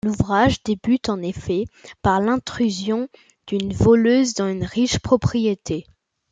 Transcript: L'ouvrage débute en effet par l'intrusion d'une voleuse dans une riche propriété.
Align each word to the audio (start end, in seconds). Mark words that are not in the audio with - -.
L'ouvrage 0.03 0.63
débute 0.63 1.09
en 1.09 1.21
effet 1.21 1.65
par 2.01 2.21
l'intrusion 2.21 3.07
d'une 3.45 3.71
voleuse 3.71 4.33
dans 4.33 4.47
une 4.47 4.63
riche 4.65 4.97
propriété. 4.97 5.85